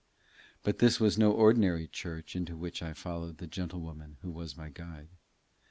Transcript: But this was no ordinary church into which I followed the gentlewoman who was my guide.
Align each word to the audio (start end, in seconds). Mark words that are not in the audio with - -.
But 0.63 0.79
this 0.79 0.99
was 0.99 1.19
no 1.19 1.31
ordinary 1.31 1.87
church 1.87 2.35
into 2.35 2.57
which 2.57 2.81
I 2.81 2.93
followed 2.93 3.37
the 3.37 3.45
gentlewoman 3.45 4.17
who 4.23 4.31
was 4.31 4.57
my 4.57 4.69
guide. 4.69 5.09